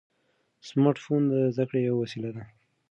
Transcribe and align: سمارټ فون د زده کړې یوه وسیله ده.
سمارټ 0.67 0.97
فون 1.03 1.21
د 1.31 1.33
زده 1.55 1.65
کړې 1.69 1.79
یوه 1.87 1.99
وسیله 2.03 2.29
ده. 2.35 2.43